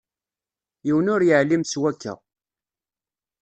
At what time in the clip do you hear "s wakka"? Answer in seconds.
1.71-2.13